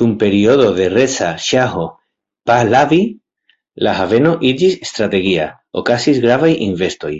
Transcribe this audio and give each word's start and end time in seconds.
Dum 0.00 0.12
periodo 0.20 0.68
de 0.78 0.84
Reza 0.92 1.28
Ŝaho 1.48 1.84
Pahlavi 2.52 3.02
la 3.88 3.94
haveno 4.00 4.34
iĝis 4.54 4.80
strategia, 4.94 5.52
okazis 5.84 6.26
gravaj 6.28 6.54
investoj. 6.72 7.16